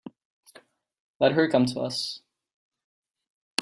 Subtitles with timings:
[1.19, 2.21] Let her come to us.